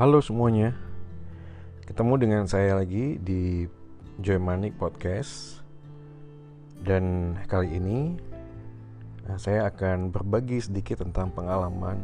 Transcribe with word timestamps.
Halo 0.00 0.24
semuanya, 0.24 0.72
ketemu 1.84 2.16
dengan 2.16 2.48
saya 2.48 2.72
lagi 2.72 3.20
di 3.20 3.68
Joy 4.16 4.40
Manik 4.40 4.80
Podcast. 4.80 5.60
Dan 6.80 7.36
kali 7.44 7.76
ini 7.76 8.16
eh, 9.28 9.36
saya 9.36 9.68
akan 9.68 10.08
berbagi 10.08 10.56
sedikit 10.56 11.04
tentang 11.04 11.36
pengalaman 11.36 12.00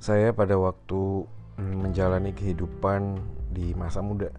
Saya 0.00 0.32
pada 0.32 0.56
waktu 0.56 1.28
mm, 1.60 1.84
menjalani 1.84 2.32
kehidupan 2.32 3.20
di 3.52 3.76
masa 3.76 4.00
muda. 4.00 4.32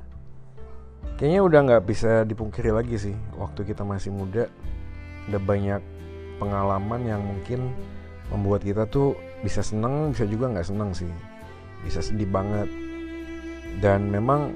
Kayaknya 1.21 1.41
udah 1.45 1.59
nggak 1.61 1.85
bisa 1.85 2.25
dipungkiri 2.25 2.73
lagi 2.73 2.97
sih 2.97 3.13
Waktu 3.37 3.69
kita 3.69 3.85
masih 3.85 4.09
muda 4.09 4.49
Ada 5.29 5.37
banyak 5.37 5.81
pengalaman 6.41 7.05
yang 7.05 7.21
mungkin 7.21 7.69
membuat 8.33 8.65
kita 8.65 8.89
tuh 8.89 9.13
bisa 9.45 9.61
seneng 9.61 10.09
bisa 10.09 10.25
juga 10.25 10.49
nggak 10.49 10.65
seneng 10.65 10.89
sih 10.97 11.13
bisa 11.85 12.01
sedih 12.01 12.29
banget 12.29 12.69
dan 13.83 14.09
memang 14.09 14.55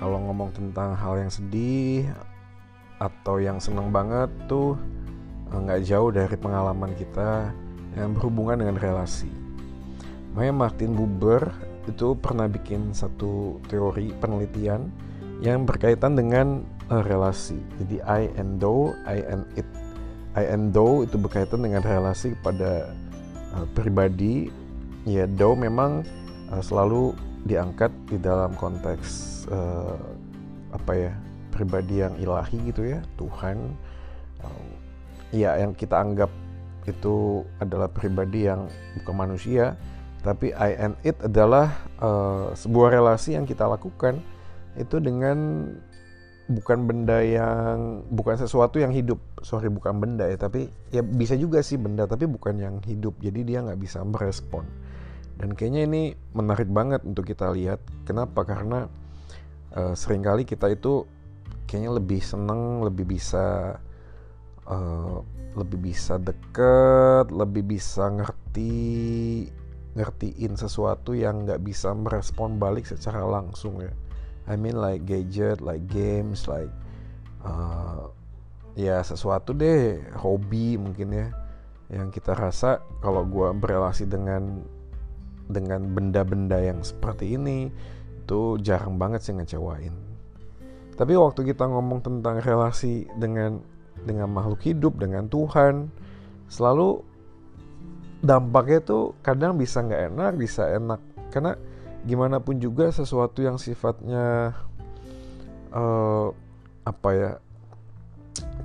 kalau 0.00 0.18
ngomong 0.18 0.50
tentang 0.50 0.98
hal 0.98 1.14
yang 1.20 1.30
sedih 1.30 2.10
atau 2.98 3.38
yang 3.38 3.62
seneng 3.62 3.94
banget 3.94 4.30
tuh 4.50 4.74
eh, 5.50 5.58
nggak 5.58 5.82
jauh 5.86 6.10
dari 6.10 6.36
pengalaman 6.38 6.90
kita 6.98 7.54
yang 7.94 8.16
berhubungan 8.16 8.64
dengan 8.64 8.76
relasi. 8.80 9.30
Makanya 10.32 10.54
Martin 10.56 10.96
Buber 10.96 11.52
itu 11.84 12.14
pernah 12.16 12.46
bikin 12.48 12.94
satu 12.94 13.58
teori 13.68 14.14
penelitian 14.16 14.88
yang 15.42 15.66
berkaitan 15.66 16.14
dengan 16.14 16.62
uh, 16.88 17.02
relasi. 17.02 17.58
Jadi 17.82 17.98
I 18.06 18.30
and 18.38 18.62
thou, 18.62 18.94
I 19.04 19.26
and 19.26 19.44
it. 19.58 19.66
I 20.32 20.48
and 20.48 20.72
thou 20.72 21.04
itu 21.04 21.20
berkaitan 21.20 21.60
dengan 21.66 21.84
relasi 21.84 22.32
kepada 22.38 22.94
uh, 23.52 23.66
pribadi. 23.76 24.48
Ya, 25.02 25.26
thou 25.26 25.58
memang 25.58 26.06
uh, 26.52 26.62
selalu 26.62 27.16
diangkat 27.48 27.90
di 28.06 28.20
dalam 28.20 28.54
konteks 28.54 29.44
uh, 29.50 29.98
apa 30.72 30.92
ya 30.94 31.12
pribadi 31.50 32.04
yang 32.04 32.14
ilahi 32.20 32.70
gitu 32.70 32.86
ya 32.86 33.00
Tuhan. 33.16 33.58
Uh, 34.44 34.70
ya 35.32 35.56
yang 35.56 35.72
kita 35.72 35.96
anggap 35.96 36.28
itu 36.84 37.46
adalah 37.62 37.88
pribadi 37.88 38.44
yang 38.50 38.68
bukan 39.00 39.14
manusia 39.16 39.78
tapi 40.22 40.54
I 40.54 40.78
and 40.78 40.94
it 41.02 41.18
adalah 41.18 41.72
uh, 41.98 42.54
sebuah 42.54 42.94
relasi 42.94 43.34
yang 43.34 43.46
kita 43.48 43.66
lakukan 43.66 44.22
itu 44.78 45.02
dengan 45.02 45.66
bukan 46.46 46.86
benda 46.86 47.22
yang 47.22 48.02
bukan 48.12 48.38
sesuatu 48.38 48.78
yang 48.78 48.94
hidup. 48.94 49.18
Sorry 49.42 49.66
bukan 49.66 49.98
benda 49.98 50.30
ya 50.30 50.38
tapi 50.38 50.70
ya 50.94 51.02
bisa 51.02 51.34
juga 51.34 51.58
sih 51.64 51.78
benda 51.78 52.06
tapi 52.06 52.30
bukan 52.30 52.54
yang 52.60 52.76
hidup. 52.86 53.18
Jadi 53.18 53.42
dia 53.42 53.66
nggak 53.66 53.80
bisa 53.82 54.02
merespon 54.06 54.62
dan 55.40 55.56
kayaknya 55.56 55.82
ini 55.88 56.02
menarik 56.36 56.68
banget 56.68 57.00
untuk 57.04 57.28
kita 57.28 57.52
lihat. 57.52 57.80
Kenapa? 58.04 58.44
Karena 58.44 58.88
uh, 59.72 59.94
sering 59.96 60.20
kali 60.20 60.44
kita 60.44 60.68
itu 60.72 61.04
kayaknya 61.64 61.96
lebih 61.96 62.20
seneng, 62.20 62.84
lebih 62.84 63.08
bisa 63.08 63.76
uh, 64.68 65.16
lebih 65.52 65.92
bisa 65.92 66.16
deket, 66.16 67.28
lebih 67.32 67.64
bisa 67.76 68.08
ngerti 68.08 69.48
ngertiin 69.92 70.56
sesuatu 70.56 71.12
yang 71.12 71.44
nggak 71.44 71.60
bisa 71.60 71.92
merespon 71.92 72.56
balik 72.56 72.88
secara 72.88 73.24
langsung 73.24 73.80
ya. 73.80 73.92
I 74.48 74.56
mean 74.56 74.80
like 74.80 75.04
gadget, 75.04 75.60
like 75.60 75.84
games, 75.86 76.48
like 76.48 76.72
uh, 77.44 78.08
ya 78.72 79.04
sesuatu 79.04 79.52
deh 79.52 80.00
hobi 80.16 80.80
mungkin 80.80 81.12
ya 81.12 81.28
yang 81.92 82.08
kita 82.08 82.32
rasa 82.32 82.80
kalau 83.04 83.28
gue 83.28 83.52
berelasi 83.52 84.08
dengan 84.08 84.64
dengan 85.52 85.92
benda-benda 85.92 86.58
yang 86.58 86.80
seperti 86.80 87.36
ini 87.36 87.68
itu 88.22 88.56
jarang 88.64 88.96
banget 88.96 89.20
sih 89.22 89.36
ngecewain. 89.36 89.92
Tapi 90.96 91.12
waktu 91.16 91.52
kita 91.52 91.68
ngomong 91.68 92.00
tentang 92.04 92.40
relasi 92.40 93.08
dengan 93.16 93.60
dengan 94.02 94.32
makhluk 94.32 94.60
hidup, 94.64 94.98
dengan 94.98 95.28
Tuhan, 95.28 95.88
selalu 96.48 97.04
dampaknya 98.22 98.80
tuh 98.82 99.12
kadang 99.20 99.58
bisa 99.58 99.82
nggak 99.82 100.02
enak, 100.14 100.32
bisa 100.38 100.68
enak. 100.72 101.00
Karena 101.32 101.56
gimana 102.04 102.42
pun 102.42 102.58
juga 102.58 102.90
sesuatu 102.90 103.40
yang 103.40 103.56
sifatnya 103.56 104.56
uh, 105.72 106.28
apa 106.82 107.10
ya 107.14 107.30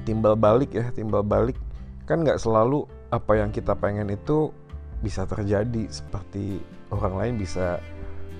timbal 0.04 0.40
balik 0.40 0.74
ya, 0.74 0.90
timbal 0.96 1.22
balik 1.22 1.58
kan 2.08 2.24
nggak 2.24 2.40
selalu 2.40 2.88
apa 3.12 3.40
yang 3.40 3.52
kita 3.52 3.76
pengen 3.76 4.12
itu 4.12 4.52
bisa 5.02 5.30
terjadi 5.30 5.86
seperti 5.90 6.58
orang 6.90 7.14
lain 7.18 7.34
bisa 7.38 7.78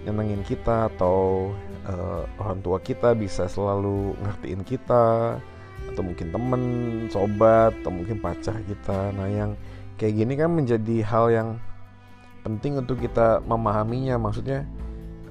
nyenengin 0.08 0.42
kita 0.48 0.88
atau 0.96 1.52
uh, 1.86 2.24
orang 2.40 2.64
tua 2.64 2.80
kita 2.80 3.12
bisa 3.14 3.46
selalu 3.52 4.16
ngertiin 4.24 4.64
kita 4.64 5.38
atau 5.94 6.02
mungkin 6.04 6.32
temen, 6.32 6.64
sobat 7.12 7.76
atau 7.82 7.92
mungkin 7.92 8.20
pacar 8.20 8.60
kita. 8.66 9.12
Nah 9.16 9.28
yang 9.28 9.52
kayak 10.00 10.14
gini 10.16 10.34
kan 10.36 10.50
menjadi 10.54 10.98
hal 11.04 11.26
yang 11.32 11.50
penting 12.48 12.80
untuk 12.80 13.04
kita 13.04 13.44
memahaminya. 13.44 14.16
Maksudnya 14.16 14.64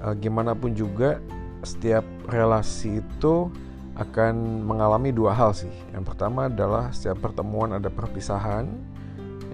uh, 0.01 0.13
gimana 0.17 0.53
pun 0.53 0.73
juga 0.77 1.17
setiap 1.65 2.05
relasi 2.29 3.01
itu 3.01 3.49
akan 3.97 4.61
mengalami 4.61 5.09
dua 5.09 5.33
hal 5.33 5.57
sih. 5.57 5.73
Yang 5.89 6.13
pertama 6.13 6.45
adalah 6.45 6.93
setiap 6.93 7.17
pertemuan 7.17 7.73
ada 7.73 7.89
perpisahan. 7.89 8.69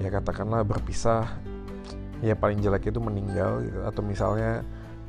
Ya 0.04 0.12
katakanlah 0.12 0.68
berpisah 0.68 1.32
ya 2.24 2.40
paling 2.40 2.64
jelek 2.64 2.88
itu 2.88 3.04
meninggal 3.04 3.60
gitu 3.68 3.80
atau 3.84 4.02
misalnya 4.02 4.64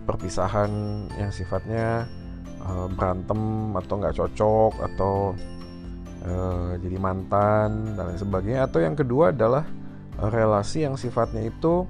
perpisahan 0.05 0.69
yang 1.15 1.31
sifatnya 1.31 2.11
uh, 2.67 2.91
berantem 2.91 3.71
atau 3.79 3.95
nggak 4.03 4.17
cocok 4.19 4.73
atau 4.93 5.15
uh, 6.27 6.75
jadi 6.83 6.99
mantan 6.99 7.95
dan 7.95 8.11
lain 8.11 8.19
sebagainya 8.19 8.67
atau 8.67 8.83
yang 8.83 8.99
kedua 8.99 9.31
adalah 9.31 9.63
relasi 10.19 10.83
yang 10.83 10.99
sifatnya 10.99 11.47
itu 11.47 11.87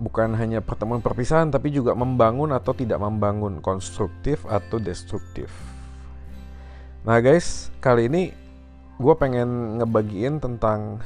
bukan 0.00 0.32
hanya 0.32 0.64
pertemuan 0.64 1.04
perpisahan 1.04 1.52
tapi 1.52 1.68
juga 1.68 1.92
membangun 1.92 2.56
atau 2.56 2.72
tidak 2.72 2.96
membangun 2.96 3.60
konstruktif 3.60 4.48
atau 4.48 4.80
destruktif. 4.80 5.52
Nah 7.04 7.20
guys 7.20 7.68
kali 7.84 8.08
ini 8.08 8.32
gue 8.96 9.14
pengen 9.20 9.80
ngebagiin 9.80 10.40
tentang 10.40 11.04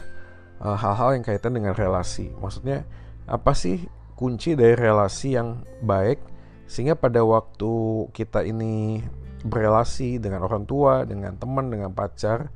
hal-hal 0.60 1.08
uh, 1.10 1.14
yang 1.16 1.24
kaitan 1.24 1.54
dengan 1.56 1.74
relasi. 1.74 2.30
Maksudnya 2.38 2.86
apa 3.24 3.56
sih 3.56 3.88
kunci 4.14 4.54
dari 4.54 4.76
relasi 4.78 5.34
yang 5.34 5.66
baik 5.82 6.22
sehingga 6.64 6.96
pada 6.96 7.20
waktu 7.20 7.72
kita 8.16 8.46
ini 8.46 9.04
berelasi 9.44 10.16
dengan 10.16 10.48
orang 10.48 10.64
tua, 10.64 11.04
dengan 11.04 11.36
teman, 11.36 11.68
dengan 11.68 11.92
pacar, 11.92 12.48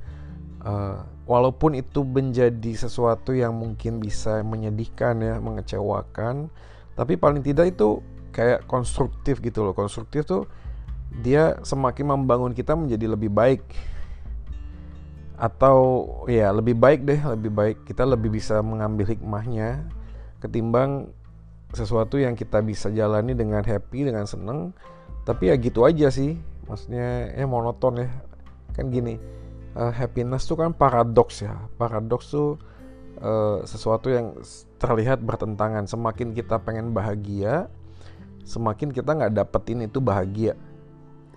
uh, 0.65 1.05
walaupun 1.29 1.77
itu 1.77 2.01
menjadi 2.01 2.73
sesuatu 2.73 3.37
yang 3.37 3.53
mungkin 3.53 4.01
bisa 4.01 4.41
menyedihkan 4.41 5.21
ya, 5.21 5.37
mengecewakan, 5.37 6.49
tapi 6.97 7.13
paling 7.21 7.45
tidak 7.45 7.77
itu 7.77 8.01
kayak 8.33 8.65
konstruktif 8.65 9.37
gitu 9.45 9.61
loh. 9.61 9.77
Konstruktif 9.77 10.25
tuh 10.25 10.49
dia 11.21 11.61
semakin 11.61 12.17
membangun 12.17 12.57
kita 12.57 12.73
menjadi 12.73 13.13
lebih 13.13 13.29
baik 13.29 13.61
atau 15.39 16.05
ya 16.27 16.51
lebih 16.51 16.75
baik 16.75 17.07
deh 17.07 17.19
lebih 17.23 17.51
baik. 17.51 17.77
Kita 17.87 18.03
lebih 18.03 18.35
bisa 18.35 18.59
mengambil 18.59 19.15
hikmahnya 19.15 19.87
ketimbang 20.43 21.15
sesuatu 21.71 22.19
yang 22.19 22.35
kita 22.35 22.59
bisa 22.59 22.91
jalani 22.91 23.31
dengan 23.31 23.63
happy 23.63 24.11
dengan 24.11 24.27
seneng. 24.27 24.75
Tapi 25.23 25.49
ya 25.49 25.55
gitu 25.55 25.87
aja 25.87 26.11
sih. 26.11 26.35
Maksudnya 26.67 27.33
ya 27.39 27.45
monoton 27.47 28.03
ya. 28.03 28.09
Kan 28.75 28.91
gini 28.91 29.15
uh, 29.79 29.89
happiness 29.95 30.43
tuh 30.43 30.59
kan 30.59 30.75
paradoks 30.75 31.47
ya. 31.47 31.55
Paradoks 31.79 32.35
tuh 32.35 32.59
uh, 33.23 33.63
sesuatu 33.63 34.11
yang 34.11 34.35
terlihat 34.75 35.23
bertentangan. 35.23 35.87
Semakin 35.87 36.35
kita 36.35 36.59
pengen 36.59 36.91
bahagia 36.91 37.71
semakin 38.49 38.89
kita 38.89 39.13
nggak 39.13 39.37
dapetin 39.37 39.85
itu 39.85 40.01
bahagia. 40.01 40.57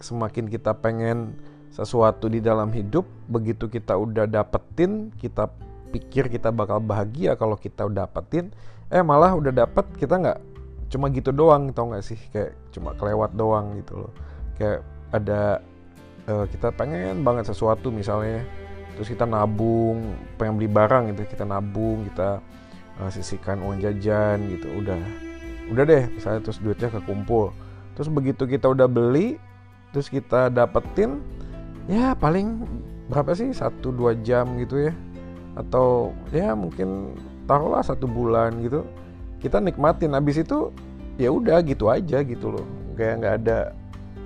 Semakin 0.01 0.49
kita 0.49 0.73
pengen 0.81 1.37
sesuatu 1.73 2.29
di 2.29 2.45
dalam 2.45 2.69
hidup 2.71 3.09
begitu 3.33 3.67
kita 3.67 3.97
udah 3.97 4.29
dapetin 4.29 5.09
kita 5.17 5.49
pikir 5.93 6.29
kita 6.29 6.53
bakal 6.53 6.81
bahagia 6.81 7.37
kalau 7.37 7.57
kita 7.57 7.89
udah 7.89 8.05
dapetin 8.09 8.53
eh 8.93 9.01
malah 9.01 9.33
udah 9.33 9.53
dapet 9.53 9.89
kita 9.97 10.21
nggak 10.21 10.39
cuma 10.93 11.09
gitu 11.09 11.33
doang 11.33 11.73
tau 11.73 11.89
nggak 11.89 12.05
sih? 12.05 12.21
Kayak 12.29 12.53
cuma 12.77 12.93
kelewat 12.93 13.33
doang 13.33 13.81
gitu 13.81 14.05
loh. 14.05 14.13
Kayak 14.61 14.85
ada 15.09 15.65
uh, 16.29 16.45
kita 16.45 16.69
pengen 16.77 17.25
banget 17.25 17.49
sesuatu 17.49 17.89
misalnya 17.89 18.45
terus 18.93 19.09
kita 19.09 19.25
nabung 19.25 20.05
pengen 20.37 20.61
beli 20.61 20.69
barang 20.69 21.17
gitu 21.17 21.25
kita 21.33 21.49
nabung 21.49 22.05
kita 22.13 22.45
uh, 23.01 23.09
sisihkan 23.09 23.65
uang 23.65 23.81
jajan 23.81 24.45
gitu 24.53 24.69
udah. 24.77 25.01
Udah 25.73 25.85
deh 25.89 26.05
misalnya 26.13 26.45
terus 26.45 26.61
duitnya 26.61 26.93
kekumpul. 26.93 27.57
Terus 27.97 28.13
begitu 28.13 28.45
kita 28.45 28.69
udah 28.69 28.85
beli 28.85 29.41
terus 29.97 30.13
kita 30.13 30.53
dapetin 30.53 31.25
ya 31.91 32.15
paling 32.19 32.67
berapa 33.11 33.35
sih? 33.35 33.51
Satu 33.55 33.91
dua 33.91 34.17
jam 34.21 34.59
gitu 34.59 34.91
ya. 34.91 34.93
Atau 35.59 36.17
ya 36.33 36.57
mungkin 36.57 37.19
taruhlah 37.45 37.85
satu 37.85 38.07
bulan 38.07 38.63
gitu. 38.63 38.87
Kita 39.43 39.59
nikmatin. 39.59 40.15
Habis 40.15 40.43
itu 40.43 40.71
ya 41.21 41.29
udah 41.31 41.61
gitu 41.67 41.91
aja 41.91 42.23
gitu 42.23 42.55
loh. 42.55 42.67
Kayak 42.95 43.15
nggak 43.23 43.35
ada 43.45 43.59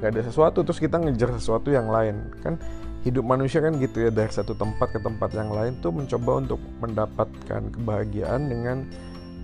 nggak 0.00 0.10
ada 0.12 0.22
sesuatu. 0.26 0.62
Terus 0.62 0.80
kita 0.80 0.96
ngejar 1.00 1.32
sesuatu 1.34 1.72
yang 1.72 1.88
lain. 1.88 2.30
Kan 2.44 2.60
hidup 3.02 3.24
manusia 3.26 3.62
kan 3.64 3.74
gitu 3.80 4.06
ya. 4.06 4.10
Dari 4.12 4.30
satu 4.30 4.54
tempat 4.54 4.92
ke 4.92 5.00
tempat 5.02 5.32
yang 5.34 5.50
lain 5.50 5.78
tuh 5.82 5.94
mencoba 5.94 6.42
untuk 6.42 6.60
mendapatkan 6.82 7.62
kebahagiaan 7.74 8.50
dengan 8.50 8.86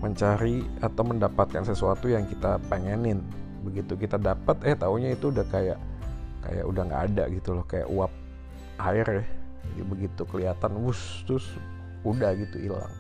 mencari 0.03 0.67
atau 0.83 1.03
mendapatkan 1.07 1.63
sesuatu 1.63 2.11
yang 2.11 2.27
kita 2.27 2.59
pengenin. 2.67 3.23
Begitu 3.63 3.95
kita 3.95 4.19
dapat 4.19 4.59
eh 4.67 4.75
taunya 4.75 5.15
itu 5.15 5.31
udah 5.31 5.47
kayak 5.47 5.79
kayak 6.43 6.65
udah 6.67 6.83
nggak 6.87 7.03
ada 7.13 7.25
gitu 7.31 7.55
loh 7.55 7.65
kayak 7.65 7.89
uap 7.89 8.13
air 8.83 9.25
ya 9.79 9.85
begitu 9.87 10.23
kelihatan 10.27 10.75
wus 10.83 11.23
terus 11.25 11.47
udah 12.03 12.35
gitu 12.35 12.59
hilang 12.59 12.91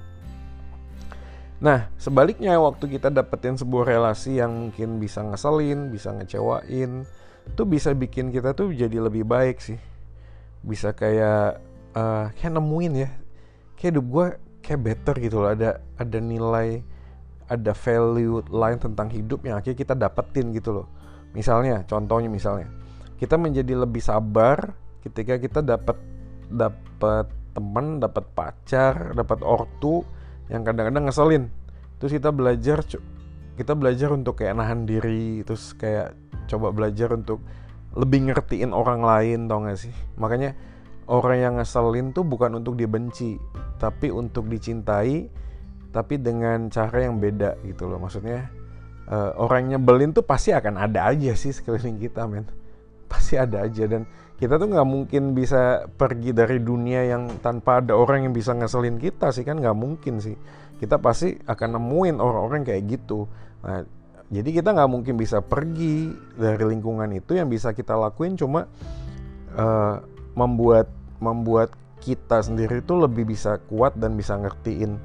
Nah, 1.63 1.87
sebaliknya 1.95 2.59
waktu 2.59 2.91
kita 2.91 3.07
dapetin 3.15 3.55
sebuah 3.55 3.87
relasi 3.87 4.43
yang 4.43 4.51
mungkin 4.51 4.99
bisa 4.99 5.23
ngeselin, 5.23 5.95
bisa 5.95 6.11
ngecewain, 6.11 7.07
tuh 7.55 7.67
bisa 7.71 7.95
bikin 7.95 8.35
kita 8.35 8.51
tuh 8.51 8.75
jadi 8.75 8.99
lebih 8.99 9.23
baik 9.23 9.63
sih. 9.63 9.79
Bisa 10.67 10.91
kayak 10.91 11.63
uh, 11.95 12.35
kayak 12.35 12.59
nemuin 12.59 13.07
ya. 13.07 13.11
Kayak 13.79 13.91
hidup 13.95 14.07
gue 14.11 14.27
kayak 14.59 14.81
better 14.83 15.15
gitu 15.23 15.37
loh, 15.39 15.55
ada 15.55 15.79
ada 16.03 16.19
nilai, 16.19 16.83
ada 17.47 17.73
value 17.79 18.43
lain 18.51 18.79
tentang 18.83 19.07
hidup 19.15 19.47
yang 19.47 19.63
akhirnya 19.63 19.79
kita 19.79 19.95
dapetin 19.95 20.51
gitu 20.51 20.83
loh. 20.83 20.91
Misalnya, 21.31 21.87
contohnya 21.87 22.27
misalnya, 22.27 22.67
kita 23.23 23.39
menjadi 23.39 23.79
lebih 23.79 24.03
sabar 24.03 24.75
ketika 25.07 25.39
kita 25.39 25.63
dapat 25.63 25.95
dapat 26.51 27.31
teman, 27.55 28.03
dapat 28.03 28.27
pacar, 28.35 29.15
dapat 29.15 29.47
ortu 29.47 30.03
yang 30.51 30.67
kadang-kadang 30.67 31.07
ngeselin. 31.07 31.45
Terus 32.03 32.19
kita 32.19 32.35
belajar 32.35 32.83
kita 33.55 33.79
belajar 33.79 34.11
untuk 34.11 34.43
kayak 34.43 34.59
nahan 34.59 34.91
diri 34.91 35.47
terus 35.47 35.71
kayak 35.79 36.19
coba 36.51 36.75
belajar 36.75 37.15
untuk 37.15 37.39
lebih 37.95 38.27
ngertiin 38.27 38.75
orang 38.75 39.07
lain 39.07 39.47
tau 39.47 39.63
gak 39.71 39.79
sih? 39.79 39.95
Makanya 40.19 40.59
orang 41.07 41.39
yang 41.39 41.55
ngeselin 41.63 42.11
tuh 42.11 42.27
bukan 42.27 42.59
untuk 42.59 42.75
dibenci 42.75 43.39
tapi 43.79 44.11
untuk 44.11 44.51
dicintai 44.51 45.31
tapi 45.95 46.19
dengan 46.19 46.67
cara 46.75 47.07
yang 47.07 47.23
beda 47.23 47.55
gitu 47.71 47.87
loh. 47.87 48.03
Maksudnya 48.03 48.51
uh, 49.07 49.31
orang 49.39 49.71
nyebelin 49.71 50.11
tuh 50.11 50.27
pasti 50.27 50.51
akan 50.51 50.75
ada 50.75 51.07
aja 51.07 51.39
sih 51.39 51.55
sekeliling 51.55 52.03
kita 52.03 52.27
men 52.27 52.62
pasti 53.13 53.37
ada 53.37 53.69
aja. 53.69 53.85
Dan 53.85 54.09
kita 54.41 54.59
tuh 54.59 54.73
nggak 54.73 54.89
mungkin 54.89 55.39
bisa 55.39 55.87
pergi 55.87 56.35
dari 56.35 56.59
dunia 56.59 57.07
yang 57.07 57.39
tanpa 57.45 57.79
ada 57.79 57.95
orang 57.95 58.27
yang 58.27 58.35
bisa 58.35 58.51
ngeselin 58.57 58.99
kita 58.99 59.31
sih 59.31 59.47
kan 59.47 59.61
nggak 59.61 59.77
mungkin 59.77 60.19
sih. 60.19 60.35
Kita 60.81 60.99
pasti 60.99 61.39
akan 61.47 61.79
nemuin 61.79 62.19
orang-orang 62.19 62.67
kayak 62.67 62.83
gitu. 62.91 63.31
Nah 63.63 63.87
jadi 64.33 64.51
kita 64.51 64.75
nggak 64.75 64.91
mungkin 64.91 65.15
bisa 65.21 65.45
pergi 65.45 66.11
dari 66.35 66.65
lingkungan 66.65 67.13
itu. 67.15 67.39
Yang 67.39 67.49
bisa 67.61 67.69
kita 67.71 67.95
lakuin 67.95 68.35
cuma 68.35 68.67
uh, 69.55 70.03
membuat 70.35 70.89
membuat 71.23 71.71
kita 72.03 72.43
sendiri 72.43 72.83
itu 72.83 72.99
lebih 72.99 73.31
bisa 73.31 73.63
kuat 73.71 73.95
dan 73.95 74.19
bisa 74.19 74.35
ngertiin. 74.35 74.99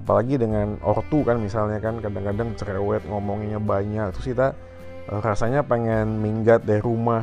Apalagi 0.00 0.34
dengan 0.34 0.82
ortu 0.82 1.22
kan 1.22 1.38
misalnya 1.38 1.78
kan 1.78 2.02
kadang-kadang 2.02 2.58
cerewet 2.58 3.06
ngomonginnya 3.06 3.62
banyak. 3.62 4.10
Terus 4.18 4.26
kita 4.34 4.48
uh, 5.14 5.20
rasanya 5.22 5.62
pengen 5.62 6.18
minggat 6.18 6.66
dari 6.66 6.82
rumah 6.82 7.22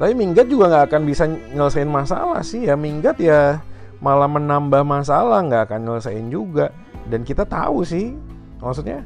tapi 0.00 0.16
minggat 0.16 0.48
juga 0.48 0.72
nggak 0.72 0.84
akan 0.88 1.02
bisa 1.04 1.28
nyelesain 1.28 1.84
masalah 1.84 2.40
sih 2.40 2.64
ya. 2.64 2.72
Minggat 2.72 3.20
ya 3.20 3.60
malah 4.00 4.24
menambah 4.32 4.80
masalah 4.80 5.44
nggak 5.44 5.68
akan 5.68 5.80
nyelesain 5.84 6.24
juga. 6.32 6.72
Dan 7.12 7.20
kita 7.20 7.44
tahu 7.44 7.84
sih 7.84 8.16
maksudnya 8.64 9.04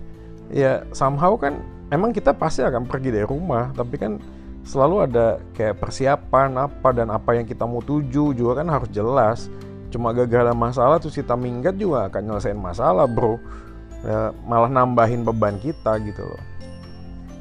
ya 0.55 0.87
somehow 0.95 1.35
kan 1.35 1.59
emang 1.91 2.15
kita 2.15 2.31
pasti 2.31 2.63
akan 2.63 2.87
pergi 2.87 3.11
dari 3.11 3.27
rumah 3.27 3.75
tapi 3.75 3.99
kan 3.99 4.23
selalu 4.63 5.11
ada 5.11 5.43
kayak 5.59 5.83
persiapan 5.83 6.63
apa 6.63 6.95
dan 6.95 7.11
apa 7.11 7.43
yang 7.43 7.47
kita 7.51 7.67
mau 7.67 7.83
tuju 7.83 8.31
juga 8.31 8.63
kan 8.63 8.71
harus 8.71 8.87
jelas. 8.95 9.51
Cuma 9.91 10.15
gagal 10.15 10.55
masalah 10.55 11.03
terus 11.03 11.19
kita 11.19 11.35
minggat 11.35 11.75
juga 11.75 12.07
akan 12.07 12.23
nyelesain 12.23 12.55
masalah 12.55 13.11
bro. 13.11 13.43
Ya, 14.07 14.31
malah 14.47 14.71
nambahin 14.71 15.27
beban 15.27 15.59
kita 15.59 15.99
gitu 16.07 16.23
loh. 16.23 16.43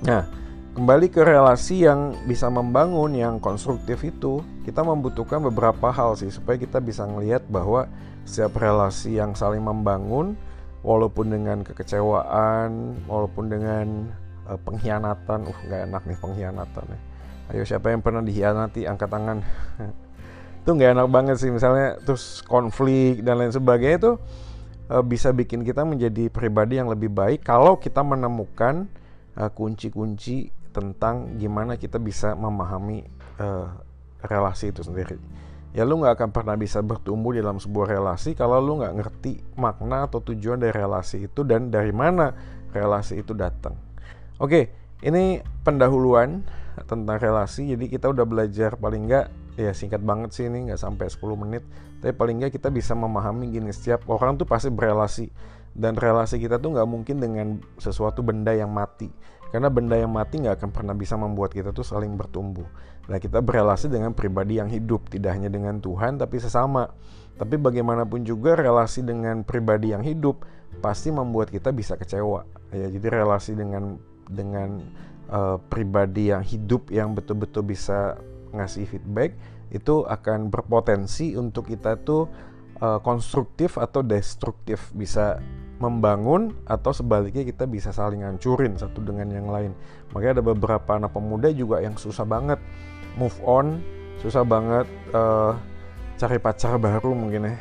Nah 0.09 0.25
Kembali 0.73 1.05
ke 1.05 1.21
relasi 1.21 1.85
yang 1.85 2.17
bisa 2.25 2.49
membangun, 2.49 3.13
yang 3.13 3.37
konstruktif 3.37 4.01
itu, 4.01 4.41
kita 4.65 4.81
membutuhkan 4.81 5.37
beberapa 5.45 5.93
hal 5.93 6.17
sih 6.17 6.33
supaya 6.33 6.57
kita 6.57 6.81
bisa 6.81 7.05
melihat 7.05 7.45
bahwa 7.45 7.85
setiap 8.25 8.57
relasi 8.57 9.21
yang 9.21 9.37
saling 9.37 9.61
membangun, 9.61 10.33
walaupun 10.81 11.29
dengan 11.29 11.61
kekecewaan, 11.61 12.97
walaupun 13.05 13.53
dengan 13.53 13.85
uh, 14.49 14.57
pengkhianatan, 14.65 15.45
uh 15.45 15.59
nggak 15.69 15.81
enak 15.93 16.01
nih 16.09 16.17
pengkhianatan 16.17 16.85
ya. 16.89 16.99
Ayo 17.53 17.63
siapa 17.69 17.93
yang 17.93 18.01
pernah 18.01 18.25
dikhianati 18.25 18.89
angkat 18.89 19.13
tangan. 19.13 19.45
itu 20.65 20.69
nggak 20.73 20.95
enak 20.95 21.07
banget 21.11 21.35
sih 21.37 21.51
misalnya 21.51 21.99
terus 22.01 22.39
konflik 22.47 23.19
dan 23.19 23.35
lain 23.35 23.51
sebagainya 23.51 23.97
itu 23.99 24.11
uh, 24.89 25.03
bisa 25.03 25.35
bikin 25.35 25.61
kita 25.61 25.83
menjadi 25.83 26.31
pribadi 26.31 26.79
yang 26.79 26.87
lebih 26.87 27.11
baik 27.11 27.43
kalau 27.43 27.75
kita 27.75 27.99
menemukan 27.99 28.87
eh, 29.35 29.51
kunci-kunci 29.51 30.47
uh, 30.47 30.62
tentang 30.73 31.37
gimana 31.37 31.77
kita 31.77 32.01
bisa 32.01 32.33
memahami 32.33 33.05
uh, 33.37 33.69
relasi 34.25 34.73
itu 34.73 34.81
sendiri. 34.81 35.21
Ya 35.73 35.85
lu 35.85 36.01
nggak 36.01 36.21
akan 36.21 36.29
pernah 36.29 36.53
bisa 36.53 36.81
bertumbuh 36.85 37.33
dalam 37.33 37.57
sebuah 37.57 37.97
relasi 37.97 38.37
kalau 38.37 38.61
lu 38.61 38.81
nggak 38.81 38.93
ngerti 38.93 39.41
makna 39.57 40.05
atau 40.05 40.21
tujuan 40.21 40.61
dari 40.61 40.73
relasi 40.73 41.29
itu 41.29 41.41
dan 41.41 41.73
dari 41.73 41.89
mana 41.89 42.33
relasi 42.73 43.21
itu 43.21 43.33
datang. 43.33 43.73
Oke, 44.37 44.69
ini 45.01 45.41
pendahuluan 45.65 46.45
tentang 46.85 47.17
relasi. 47.17 47.73
Jadi 47.73 47.89
kita 47.89 48.09
udah 48.09 48.25
belajar 48.25 48.77
paling 48.77 49.09
nggak 49.09 49.25
ya 49.57 49.69
singkat 49.73 50.01
banget 50.01 50.33
sih 50.33 50.45
ini 50.49 50.69
nggak 50.69 50.81
sampai 50.81 51.09
10 51.09 51.41
menit. 51.41 51.63
Tapi 52.01 52.13
paling 52.13 52.41
nggak 52.41 52.53
kita 52.53 52.69
bisa 52.69 52.93
memahami 52.93 53.49
gini 53.49 53.73
setiap 53.73 54.05
orang 54.09 54.37
tuh 54.37 54.45
pasti 54.45 54.69
berelasi 54.69 55.29
dan 55.73 55.97
relasi 55.97 56.37
kita 56.37 56.61
tuh 56.61 56.77
nggak 56.77 56.89
mungkin 56.89 57.17
dengan 57.17 57.47
sesuatu 57.81 58.21
benda 58.21 58.53
yang 58.53 58.69
mati 58.69 59.09
karena 59.53 59.69
benda 59.69 59.93
yang 59.93 60.09
mati 60.09 60.41
nggak 60.41 60.57
akan 60.57 60.69
pernah 60.73 60.97
bisa 60.97 61.13
membuat 61.13 61.53
kita 61.53 61.69
tuh 61.69 61.85
saling 61.85 62.17
bertumbuh. 62.17 62.65
Nah 63.05 63.21
kita 63.21 63.37
berrelasi 63.37 63.85
dengan 63.85 64.09
pribadi 64.17 64.57
yang 64.57 64.65
hidup, 64.65 65.13
tidak 65.13 65.37
hanya 65.37 65.53
dengan 65.53 65.77
Tuhan 65.77 66.17
tapi 66.17 66.41
sesama. 66.41 66.89
Tapi 67.37 67.61
bagaimanapun 67.61 68.25
juga 68.25 68.57
relasi 68.57 69.05
dengan 69.05 69.45
pribadi 69.45 69.93
yang 69.93 70.01
hidup 70.01 70.41
pasti 70.81 71.13
membuat 71.13 71.53
kita 71.53 71.69
bisa 71.69 71.93
kecewa. 71.93 72.49
Ya 72.73 72.89
jadi 72.89 73.21
relasi 73.21 73.53
dengan 73.53 74.01
dengan 74.25 74.81
uh, 75.29 75.61
pribadi 75.69 76.33
yang 76.33 76.41
hidup 76.41 76.89
yang 76.89 77.13
betul-betul 77.13 77.61
bisa 77.61 78.17
ngasih 78.57 78.89
feedback 78.89 79.37
itu 79.69 80.01
akan 80.09 80.49
berpotensi 80.49 81.37
untuk 81.37 81.69
kita 81.69 82.01
tuh 82.01 82.25
uh, 82.81 82.97
konstruktif 83.05 83.77
atau 83.77 84.01
destruktif 84.01 84.89
bisa 84.97 85.37
membangun 85.83 86.55
atau 86.63 86.95
sebaliknya 86.95 87.43
kita 87.43 87.67
bisa 87.67 87.91
saling 87.91 88.23
ngancurin 88.23 88.79
satu 88.79 89.03
dengan 89.03 89.27
yang 89.27 89.51
lain. 89.51 89.75
Makanya 90.15 90.39
ada 90.39 90.45
beberapa 90.45 90.89
anak 90.95 91.11
pemuda 91.11 91.51
juga 91.51 91.83
yang 91.83 91.99
susah 91.99 92.23
banget 92.23 92.57
move 93.19 93.35
on, 93.43 93.83
susah 94.23 94.47
banget 94.47 94.87
uh, 95.11 95.59
cari 96.15 96.39
pacar 96.39 96.79
baru 96.79 97.11
mungkin 97.11 97.51
ya. 97.51 97.55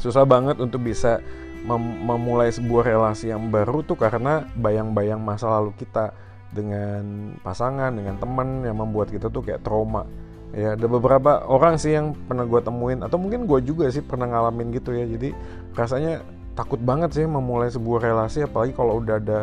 Susah 0.00 0.24
banget 0.24 0.56
untuk 0.58 0.80
bisa 0.82 1.20
mem 1.62 2.02
memulai 2.02 2.50
sebuah 2.50 2.82
relasi 2.90 3.30
yang 3.30 3.52
baru 3.52 3.86
tuh 3.86 3.94
karena 3.94 4.42
bayang-bayang 4.58 5.22
masa 5.22 5.46
lalu 5.46 5.76
kita 5.78 6.10
dengan 6.50 7.32
pasangan, 7.40 7.94
dengan 7.94 8.18
teman 8.18 8.66
yang 8.66 8.76
membuat 8.80 9.12
kita 9.12 9.28
tuh 9.28 9.44
kayak 9.44 9.62
trauma. 9.62 10.08
Ya, 10.52 10.76
ada 10.76 10.84
beberapa 10.84 11.48
orang 11.48 11.80
sih 11.80 11.96
yang 11.96 12.12
pernah 12.28 12.44
gue 12.44 12.60
temuin 12.60 13.00
atau 13.00 13.16
mungkin 13.16 13.48
gue 13.48 13.64
juga 13.64 13.88
sih 13.88 14.04
pernah 14.04 14.28
ngalamin 14.28 14.68
gitu 14.76 14.92
ya. 14.92 15.08
Jadi 15.08 15.32
rasanya 15.72 16.20
takut 16.52 16.80
banget 16.80 17.16
sih 17.16 17.24
memulai 17.24 17.72
sebuah 17.72 18.00
relasi 18.04 18.44
apalagi 18.44 18.76
kalau 18.76 19.00
udah 19.00 19.16
ada 19.16 19.40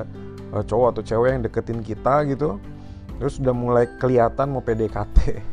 uh, 0.54 0.64
cowok 0.66 0.98
atau 0.98 1.02
cewek 1.06 1.30
yang 1.38 1.44
deketin 1.46 1.80
kita 1.82 2.26
gitu. 2.30 2.62
Terus 3.20 3.36
udah 3.44 3.52
mulai 3.52 3.86
kelihatan 4.00 4.56
mau 4.56 4.64
PDKT 4.64 5.44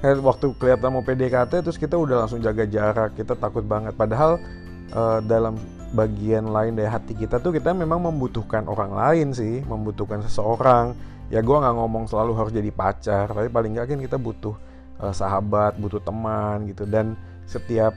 waktu 0.28 0.46
kelihatan 0.56 0.94
mau 0.94 1.02
PDKT 1.02 1.66
terus 1.66 1.76
kita 1.76 1.98
udah 1.98 2.24
langsung 2.24 2.38
jaga 2.40 2.64
jarak 2.68 3.16
kita 3.16 3.34
takut 3.34 3.64
banget. 3.66 3.96
Padahal 3.96 4.38
uh, 4.94 5.18
dalam 5.24 5.58
bagian 5.90 6.46
lain 6.54 6.78
dari 6.78 6.86
hati 6.86 7.18
kita 7.18 7.42
tuh 7.42 7.50
kita 7.50 7.74
memang 7.74 7.98
membutuhkan 7.98 8.70
orang 8.70 8.94
lain 8.94 9.34
sih 9.34 9.64
membutuhkan 9.66 10.22
seseorang. 10.22 10.94
Ya 11.30 11.42
gue 11.42 11.56
nggak 11.56 11.74
ngomong 11.78 12.10
selalu 12.10 12.32
harus 12.34 12.52
jadi 12.54 12.70
pacar 12.74 13.30
tapi 13.30 13.46
paling 13.50 13.78
nggak 13.78 13.86
kan 13.94 14.00
kita 14.02 14.18
butuh 14.18 14.54
uh, 15.02 15.14
sahabat 15.14 15.78
butuh 15.80 16.02
teman 16.02 16.70
gitu. 16.70 16.86
Dan 16.86 17.18
setiap 17.48 17.94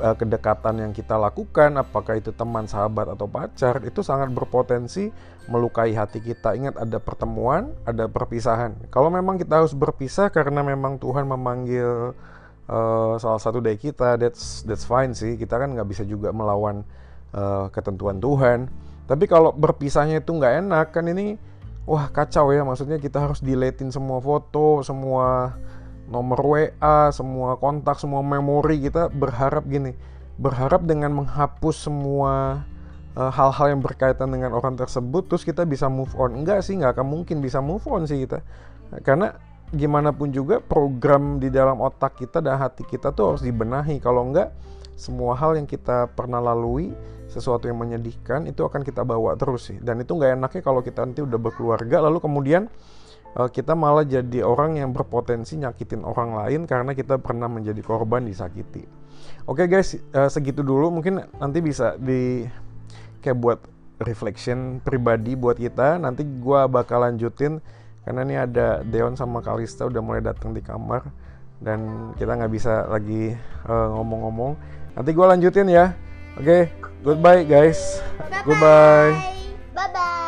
uh, 0.00 0.16
kedekatan 0.16 0.80
yang 0.80 0.92
kita 0.94 1.18
lakukan, 1.18 1.76
apakah 1.76 2.16
itu 2.16 2.32
teman, 2.32 2.64
sahabat 2.64 3.12
atau 3.12 3.26
pacar, 3.28 3.82
itu 3.84 4.00
sangat 4.00 4.32
berpotensi 4.32 5.12
melukai 5.50 5.92
hati 5.92 6.22
kita. 6.22 6.54
Ingat 6.54 6.78
ada 6.78 7.02
pertemuan, 7.02 7.74
ada 7.82 8.06
perpisahan. 8.06 8.78
Kalau 8.88 9.10
memang 9.10 9.36
kita 9.36 9.60
harus 9.60 9.74
berpisah 9.74 10.30
karena 10.30 10.62
memang 10.62 10.96
Tuhan 11.02 11.26
memanggil 11.26 12.14
uh, 12.70 13.14
salah 13.18 13.42
satu 13.42 13.58
dari 13.58 13.76
kita, 13.76 14.16
that's 14.16 14.62
that's 14.64 14.86
fine 14.86 15.12
sih. 15.12 15.34
Kita 15.34 15.58
kan 15.58 15.74
nggak 15.74 15.88
bisa 15.90 16.06
juga 16.06 16.30
melawan 16.30 16.86
uh, 17.34 17.68
ketentuan 17.72 18.20
Tuhan. 18.22 18.68
tapi 19.02 19.26
kalau 19.26 19.50
berpisahnya 19.52 20.22
itu 20.22 20.30
nggak 20.30 20.62
enak 20.62 20.86
kan 20.94 21.04
ini 21.10 21.36
wah 21.82 22.08
kacau 22.08 22.54
ya 22.54 22.62
maksudnya 22.62 23.02
kita 23.02 23.18
harus 23.18 23.42
deletein 23.42 23.90
semua 23.90 24.22
foto 24.22 24.80
semua 24.86 25.58
nomor 26.12 26.44
WA 26.44 27.08
semua 27.08 27.56
kontak 27.56 27.96
semua 27.96 28.20
memori 28.20 28.84
kita 28.84 29.08
berharap 29.08 29.64
gini 29.64 29.96
berharap 30.40 30.84
dengan 30.84 31.12
menghapus 31.12 31.88
semua 31.88 32.64
eh, 33.14 33.30
hal-hal 33.32 33.66
uh, 33.68 33.70
yang 33.76 33.80
berkaitan 33.84 34.32
dengan 34.32 34.56
orang 34.56 34.74
tersebut 34.74 35.28
terus 35.28 35.44
kita 35.44 35.62
bisa 35.68 35.86
move 35.86 36.12
on. 36.16 36.42
Enggak 36.42 36.64
sih 36.64 36.76
nggak 36.78 36.98
akan 36.98 37.06
mungkin 37.06 37.44
bisa 37.44 37.60
move 37.60 37.84
on 37.88 38.08
sih 38.08 38.24
kita. 38.24 38.40
Karena 39.04 39.32
gimana 39.72 40.12
pun 40.12 40.28
juga 40.32 40.60
program 40.60 41.40
di 41.40 41.48
dalam 41.48 41.80
otak 41.80 42.20
kita 42.20 42.44
dan 42.44 42.60
hati 42.60 42.84
kita 42.84 43.12
tuh 43.12 43.36
harus 43.36 43.42
dibenahi. 43.44 44.00
Kalau 44.00 44.24
enggak 44.26 44.52
semua 44.96 45.36
hal 45.36 45.56
yang 45.56 45.68
kita 45.68 46.12
pernah 46.12 46.40
lalui 46.40 46.92
sesuatu 47.32 47.64
yang 47.64 47.80
menyedihkan 47.80 48.44
itu 48.44 48.60
akan 48.60 48.84
kita 48.84 49.04
bawa 49.04 49.36
terus 49.36 49.72
sih. 49.72 49.78
Dan 49.80 50.00
itu 50.04 50.12
nggak 50.16 50.36
enaknya 50.36 50.62
kalau 50.64 50.80
kita 50.84 51.04
nanti 51.04 51.24
udah 51.24 51.40
berkeluarga 51.40 52.04
lalu 52.04 52.20
kemudian 52.20 52.68
kita 53.32 53.72
malah 53.72 54.04
jadi 54.04 54.44
orang 54.44 54.76
yang 54.76 54.92
berpotensi 54.92 55.56
nyakitin 55.56 56.04
orang 56.04 56.36
lain 56.36 56.68
karena 56.68 56.92
kita 56.92 57.16
pernah 57.16 57.48
menjadi 57.48 57.80
korban 57.80 58.28
disakiti 58.28 58.84
oke 59.48 59.64
okay 59.64 59.66
guys 59.68 59.96
uh, 60.12 60.28
segitu 60.28 60.60
dulu 60.60 60.92
mungkin 60.92 61.24
nanti 61.40 61.58
bisa 61.64 61.96
di 61.96 62.44
kayak 63.24 63.38
buat 63.40 63.58
reflection 64.02 64.82
pribadi 64.84 65.32
buat 65.38 65.56
kita 65.56 65.96
nanti 65.96 66.26
gue 66.26 66.60
bakal 66.68 67.06
lanjutin 67.06 67.62
karena 68.02 68.20
ini 68.26 68.34
ada 68.34 68.82
Deon 68.82 69.14
sama 69.14 69.40
Kalista 69.40 69.86
udah 69.86 70.02
mulai 70.02 70.20
datang 70.20 70.50
di 70.50 70.60
kamar 70.60 71.06
dan 71.62 72.10
kita 72.18 72.34
nggak 72.34 72.52
bisa 72.52 72.90
lagi 72.90 73.32
eh, 73.38 73.88
ngomong-ngomong. 73.94 74.52
Uh, 74.58 74.70
Nanti 74.98 75.10
gue 75.14 75.26
lanjutin 75.26 75.68
ya. 75.70 75.96
Oke, 76.36 76.44
okay, 76.44 76.62
goodbye 77.06 77.46
guys. 77.46 78.02
Bye 78.18 78.28
-bye. 78.28 78.42
Goodbye. 78.44 79.12
Bye 79.72 79.90
bye. 79.94 80.21